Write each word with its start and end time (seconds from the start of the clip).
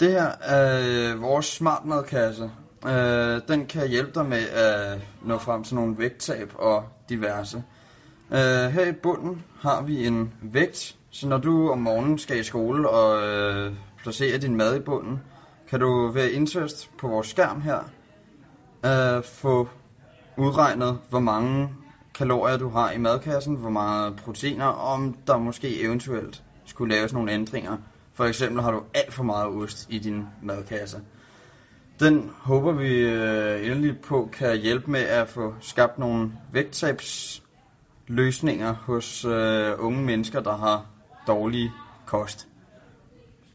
Det 0.00 0.10
her 0.10 0.32
er 0.42 1.12
øh, 1.14 1.22
vores 1.22 1.46
smartmadkasse. 1.46 2.50
Øh, 2.86 3.40
den 3.48 3.66
kan 3.66 3.88
hjælpe 3.88 4.12
dig 4.14 4.26
med 4.26 4.48
at 4.48 4.98
nå 5.22 5.38
frem 5.38 5.64
til 5.64 5.74
nogle 5.74 5.98
vægttab 5.98 6.52
og 6.54 6.84
diverse. 7.08 7.62
Øh, 8.30 8.38
her 8.70 8.86
i 8.86 8.92
bunden 8.92 9.44
har 9.60 9.82
vi 9.82 10.06
en 10.06 10.32
vægt, 10.42 10.96
så 11.10 11.28
når 11.28 11.38
du 11.38 11.70
om 11.70 11.78
morgenen 11.78 12.18
skal 12.18 12.40
i 12.40 12.42
skole 12.42 12.88
og 12.88 13.22
øh, 13.22 13.72
placere 14.02 14.38
din 14.38 14.56
mad 14.56 14.76
i 14.76 14.80
bunden, 14.80 15.20
kan 15.68 15.80
du 15.80 16.06
ved 16.06 16.30
interest 16.30 16.90
på 16.98 17.08
vores 17.08 17.26
skærm 17.26 17.60
her 17.60 17.90
øh, 18.86 19.24
få 19.24 19.68
udregnet, 20.36 20.98
hvor 21.10 21.20
mange 21.20 21.68
kalorier 22.14 22.56
du 22.56 22.68
har 22.68 22.90
i 22.90 22.98
madkassen, 22.98 23.54
hvor 23.54 23.70
meget 23.70 24.16
proteiner, 24.16 24.66
og 24.66 24.92
om 24.92 25.16
der 25.26 25.38
måske 25.38 25.82
eventuelt 25.82 26.42
skulle 26.64 26.94
laves 26.94 27.12
nogle 27.12 27.32
ændringer. 27.32 27.76
For 28.18 28.24
eksempel 28.24 28.62
har 28.62 28.70
du 28.70 28.82
alt 28.94 29.14
for 29.14 29.22
meget 29.22 29.46
ost 29.46 29.86
i 29.90 29.98
din 29.98 30.26
madkasse. 30.42 31.00
Den 32.00 32.30
håber 32.38 32.72
vi 32.72 33.00
øh, 33.00 33.66
endelig 33.66 34.00
på 34.00 34.28
kan 34.32 34.56
hjælpe 34.56 34.90
med 34.90 35.00
at 35.00 35.28
få 35.28 35.54
skabt 35.60 35.98
nogle 35.98 36.32
vægttabsløsninger 36.52 38.72
hos 38.72 39.24
øh, 39.24 39.74
unge 39.78 40.04
mennesker, 40.04 40.40
der 40.40 40.56
har 40.56 40.86
dårlig 41.26 41.70
kost. 42.06 42.48